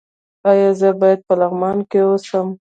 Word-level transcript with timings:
ایا 0.49 0.69
زه 0.79 0.89
باید 1.01 1.19
په 1.27 1.33
لغمان 1.41 1.77
کې 1.89 1.99
اوسم؟ 2.07 2.47